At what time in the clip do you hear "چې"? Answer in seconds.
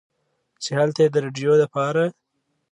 0.63-0.69